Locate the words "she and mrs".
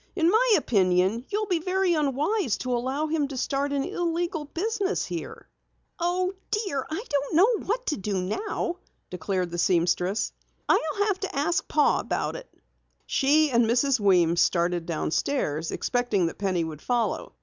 13.05-13.99